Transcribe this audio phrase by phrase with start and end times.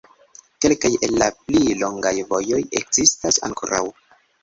[0.65, 3.89] Kelkaj el la pli longaj vojoj ekzistas ankoraŭ.